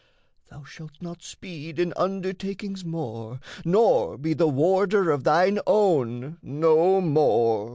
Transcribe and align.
Thou 0.49 0.63
shalt 0.63 0.93
not 0.99 1.21
speed 1.21 1.77
in 1.77 1.93
undertakings 1.95 2.83
more, 2.83 3.39
Nor 3.63 4.17
be 4.17 4.33
the 4.33 4.47
warder 4.47 5.11
of 5.11 5.23
thine 5.25 5.59
own 5.67 6.39
no 6.41 6.99
more. 7.01 7.69